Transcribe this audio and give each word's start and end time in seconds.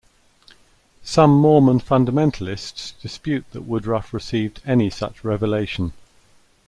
Some 1.03 1.29
Mormon 1.29 1.79
fundamentalists 1.79 2.99
dispute 3.01 3.45
that 3.51 3.67
Woodruff 3.67 4.15
received 4.15 4.59
any 4.65 4.89
such 4.89 5.23
revelation. 5.23 5.93